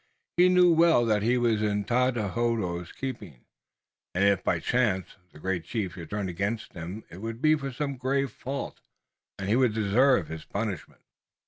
[0.37, 3.45] He knew well that he was in Tododaho's keeping,
[4.15, 7.71] and, if by chance, the great chief should turn against him it would be for
[7.71, 8.79] some grave fault,
[9.37, 11.01] and he would deserve his punishment.